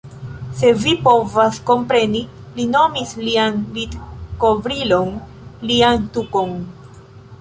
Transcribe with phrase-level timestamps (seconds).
[0.59, 2.21] Sed vi povas kompreni.
[2.55, 5.13] Li nomis lian litkovrilon...
[5.73, 6.59] lian tukon.